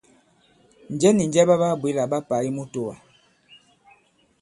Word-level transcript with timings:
Njɛ 0.93 1.09
nì 1.15 1.23
njɛ 1.27 1.41
ɓa 1.49 1.55
ɓaa-bwě 1.61 1.89
là 1.97 2.03
ɓa 2.11 2.17
pà 2.27 2.35
i 2.47 2.49
mutōwà? 2.55 2.93